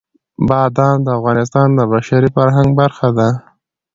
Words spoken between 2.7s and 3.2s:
برخه